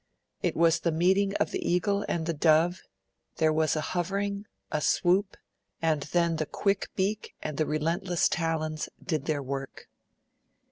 [0.41, 2.81] It was the meeting of the eagle and the dove;
[3.35, 5.37] there was a hovering, a swoop,
[5.79, 9.87] and then the quick beak and the relentless talons did their work.